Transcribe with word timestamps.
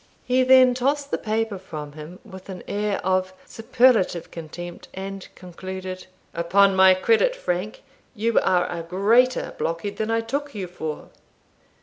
He 0.25 0.41
then 0.41 0.73
tossed 0.73 1.11
the 1.11 1.19
paper 1.19 1.59
from 1.59 1.91
him 1.91 2.17
with 2.25 2.49
an 2.49 2.63
air 2.67 2.99
of 3.05 3.33
superlative 3.45 4.31
contempt, 4.31 4.87
and 4.95 5.27
concluded 5.35 6.07
"Upon 6.33 6.75
my 6.75 6.95
credit, 6.95 7.35
Frank, 7.35 7.83
you 8.15 8.39
are 8.39 8.65
a 8.67 8.81
greater 8.81 9.53
blockhead 9.59 9.97
than 9.97 10.09
I 10.09 10.21
took 10.21 10.55
you 10.55 10.65
for." 10.65 11.09